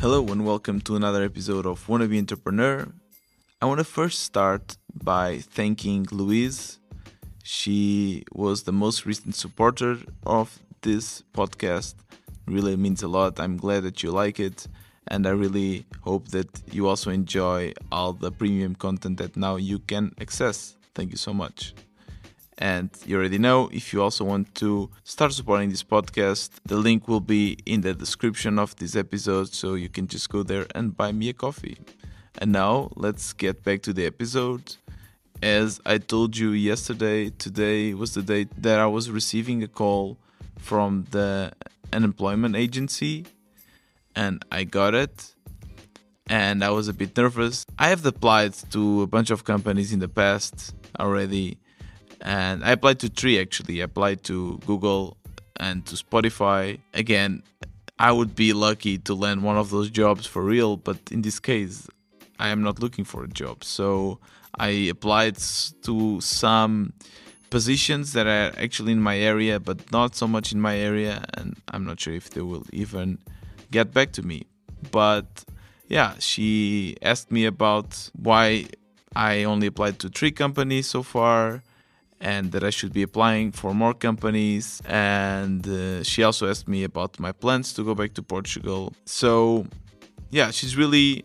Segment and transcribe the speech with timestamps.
[0.00, 2.86] Hello and welcome to another episode of Wannabe Entrepreneur.
[3.60, 6.78] I want to first start by thanking Louise.
[7.42, 11.96] She was the most recent supporter of this podcast.
[12.46, 13.40] Really means a lot.
[13.40, 14.68] I'm glad that you like it,
[15.08, 19.80] and I really hope that you also enjoy all the premium content that now you
[19.80, 20.76] can access.
[20.94, 21.74] Thank you so much.
[22.60, 27.06] And you already know if you also want to start supporting this podcast, the link
[27.06, 30.96] will be in the description of this episode, so you can just go there and
[30.96, 31.78] buy me a coffee.
[32.38, 34.74] And now let's get back to the episode.
[35.40, 40.18] As I told you yesterday, today was the day that I was receiving a call
[40.58, 41.52] from the
[41.92, 43.26] unemployment agency,
[44.16, 45.34] and I got it.
[46.28, 47.64] And I was a bit nervous.
[47.78, 51.56] I have applied to a bunch of companies in the past already
[52.20, 53.80] and I applied to three actually.
[53.80, 55.16] I applied to Google
[55.56, 56.78] and to Spotify.
[56.94, 57.42] Again,
[57.98, 61.40] I would be lucky to land one of those jobs for real, but in this
[61.40, 61.88] case,
[62.38, 63.64] I am not looking for a job.
[63.64, 64.20] So
[64.56, 65.36] I applied
[65.82, 66.92] to some
[67.50, 71.56] positions that are actually in my area, but not so much in my area, and
[71.68, 73.18] I'm not sure if they will even
[73.70, 74.46] get back to me.
[74.92, 75.44] But
[75.88, 78.66] yeah, she asked me about why
[79.16, 81.62] I only applied to three companies so far
[82.20, 84.82] and that I should be applying for more companies.
[84.86, 88.92] And uh, she also asked me about my plans to go back to Portugal.
[89.04, 89.66] So,
[90.30, 91.24] yeah, she's really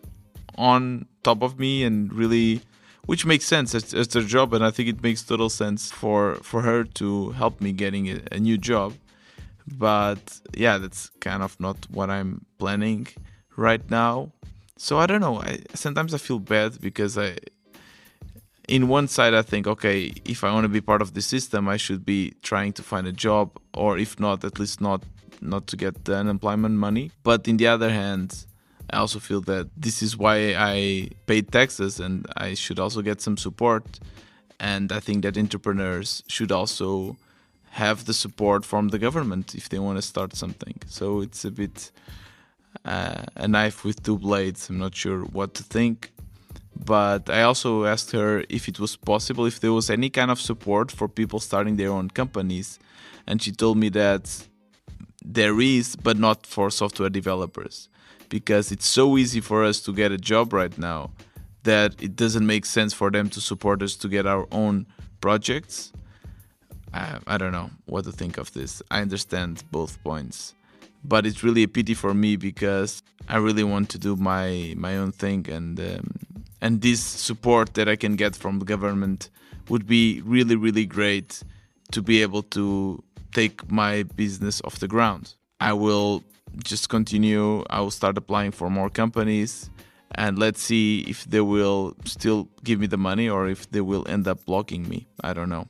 [0.58, 2.62] on top of me and really,
[3.06, 3.74] which makes sense.
[3.74, 7.32] It's, it's her job, and I think it makes total sense for for her to
[7.32, 8.94] help me getting a, a new job.
[9.68, 13.08] But yeah, that's kind of not what I'm planning
[13.56, 14.32] right now.
[14.78, 15.40] So I don't know.
[15.42, 17.38] I sometimes I feel bad because I
[18.74, 21.70] in one side, I think, okay, if I want to be part of the system,
[21.70, 25.04] I should be trying to find a job, or if not, at least not
[25.42, 27.12] not to get the unemployment money.
[27.22, 28.30] But in the other hand,
[28.90, 33.22] I also feel that this is why I paid taxes, and I should also get
[33.22, 33.86] some support.
[34.60, 37.18] And I think that entrepreneurs should also
[37.84, 40.78] have the support from the government if they want to start something.
[40.88, 41.92] So it's a bit
[42.86, 44.70] uh, a knife with two blades.
[44.70, 46.13] I'm not sure what to think
[46.86, 50.40] but I also asked her if it was possible, if there was any kind of
[50.40, 52.80] support for people starting their own companies.
[53.28, 54.48] And she told me that
[55.24, 57.90] there is, but not for software developers,
[58.30, 61.12] because it's so easy for us to get a job right now
[61.64, 64.86] that it doesn't make sense for them to support us to get our own
[65.22, 65.94] projects.
[66.94, 68.82] I, I don't know what to think of this.
[68.92, 70.54] I understand both points
[71.04, 74.98] but it's really a pity for me because I really want to do my my
[74.98, 76.20] own thing and um,
[76.64, 79.30] and this support that I can get from the government
[79.70, 81.44] would be really really great
[81.92, 83.04] to be able to
[83.34, 85.36] take my business off the ground.
[85.60, 86.24] I will
[86.64, 87.64] just continue.
[87.70, 89.70] I will start applying for more companies
[90.16, 94.06] and let's see if they will still give me the money or if they will
[94.08, 95.08] end up blocking me.
[95.24, 95.68] I don't know.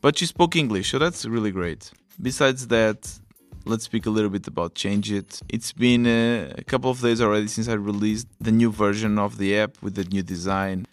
[0.00, 1.90] But she spoke English, so that's really great.
[2.20, 3.19] Besides that,
[3.64, 5.42] let's speak a little bit about Changeit.
[5.48, 9.38] It's been a, a couple of days already since I released the new version of
[9.38, 10.86] the app with the new design,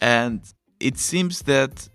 [0.00, 0.40] and
[0.80, 1.88] it seems that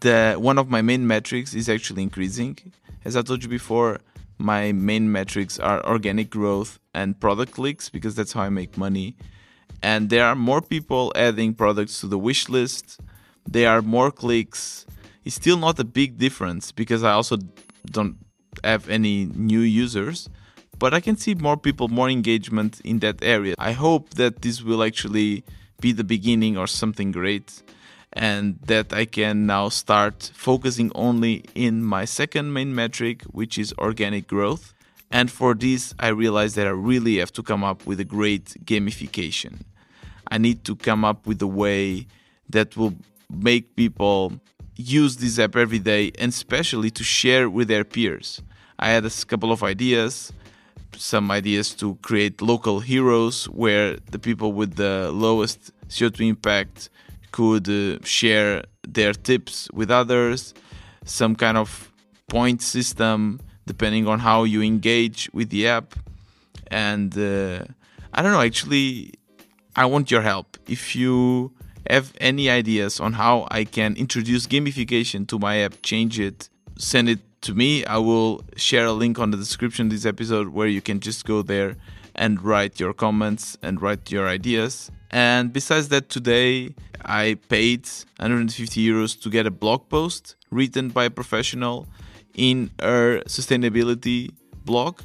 [0.00, 2.58] the one of my main metrics is actually increasing.
[3.04, 4.00] As I told you before,
[4.38, 9.16] my main metrics are organic growth and product clicks because that's how I make money.
[9.82, 13.00] And there are more people adding products to the wish list.
[13.46, 14.86] There are more clicks.
[15.24, 17.38] It's still not a big difference because I also
[17.86, 18.16] don't
[18.64, 20.28] have any new users,
[20.78, 23.54] but I can see more people, more engagement in that area.
[23.58, 25.44] I hope that this will actually
[25.80, 27.62] be the beginning or something great
[28.12, 33.74] and that I can now start focusing only in my second main metric, which is
[33.78, 34.74] organic growth.
[35.10, 38.56] And for this, I realized that I really have to come up with a great
[38.64, 39.60] gamification.
[40.30, 42.06] I need to come up with a way
[42.50, 42.94] that will
[43.30, 44.40] make people
[44.78, 48.40] use this app every day and especially to share with their peers.
[48.78, 50.32] I had a couple of ideas,
[50.96, 56.90] some ideas to create local heroes where the people with the lowest CO2 impact
[57.32, 60.54] could uh, share their tips with others,
[61.04, 61.90] some kind of
[62.28, 65.94] point system depending on how you engage with the app.
[66.70, 67.64] And uh,
[68.14, 69.14] I don't know, actually,
[69.76, 70.56] I want your help.
[70.66, 71.52] If you
[71.88, 77.20] have any ideas on how I can introduce gamification to my app, changeit, send it
[77.42, 77.84] to me.
[77.84, 81.24] I will share a link on the description of this episode where you can just
[81.24, 81.76] go there
[82.14, 84.90] and write your comments and write your ideas.
[85.10, 86.74] And besides that, today
[87.04, 87.88] I paid
[88.18, 91.86] 150 euros to get a blog post written by a professional
[92.34, 94.30] in her sustainability
[94.64, 95.00] blog.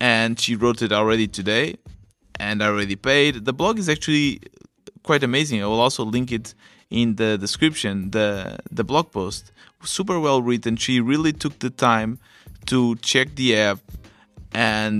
[0.00, 1.76] And she wrote it already today.
[2.38, 3.44] and I already paid.
[3.44, 4.40] The blog is actually
[5.06, 5.62] quite amazing.
[5.62, 6.54] I will also link it
[6.90, 8.10] in the description.
[8.10, 10.76] The the blog post super well written.
[10.76, 12.18] She really took the time
[12.66, 13.78] to check the app
[14.52, 14.98] and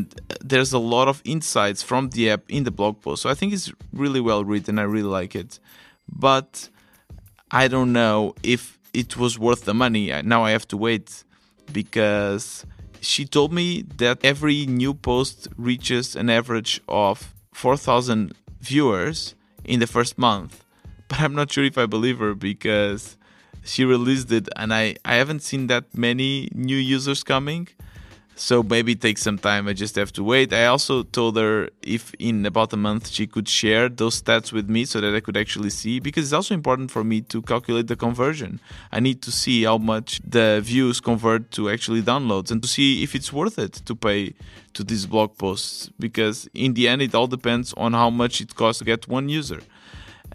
[0.50, 3.22] there's a lot of insights from the app in the blog post.
[3.22, 4.78] So I think it's really well written.
[4.78, 5.58] I really like it.
[6.08, 6.68] But
[7.50, 10.12] I don't know if it was worth the money.
[10.22, 11.24] Now I have to wait
[11.72, 12.66] because
[13.00, 19.35] she told me that every new post reaches an average of 4,000 viewers
[19.66, 20.64] in the first month.
[21.08, 23.16] But I'm not sure if I believe her because
[23.62, 27.68] she released it and I, I haven't seen that many new users coming.
[28.38, 29.66] So maybe it takes some time.
[29.66, 30.52] I just have to wait.
[30.52, 34.68] I also told her if in about a month she could share those stats with
[34.68, 37.86] me so that I could actually see because it's also important for me to calculate
[37.86, 38.60] the conversion.
[38.92, 43.02] I need to see how much the views convert to actually downloads and to see
[43.02, 44.34] if it's worth it to pay
[44.74, 48.54] to these blog posts because in the end it all depends on how much it
[48.54, 49.60] costs to get one user.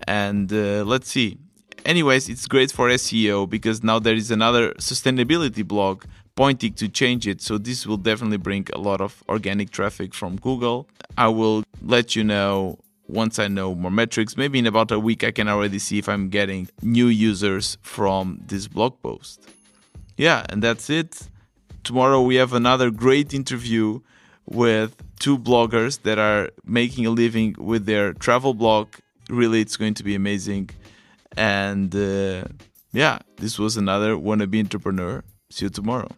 [0.07, 1.37] And uh, let's see.
[1.85, 6.05] Anyways, it's great for SEO because now there is another sustainability blog
[6.35, 7.41] pointing to changeit.
[7.41, 10.87] So this will definitely bring a lot of organic traffic from Google.
[11.17, 14.37] I will let you know once I know more metrics.
[14.37, 18.41] Maybe in about a week, I can already see if I'm getting new users from
[18.47, 19.47] this blog post.
[20.17, 21.27] Yeah, and that's it.
[21.83, 24.01] Tomorrow we have another great interview
[24.45, 28.87] with two bloggers that are making a living with their travel blog.
[29.29, 30.69] Really, it's going to be amazing.
[31.37, 32.45] And uh,
[32.91, 35.23] yeah, this was another wannabe entrepreneur.
[35.49, 36.09] See you tomorrow.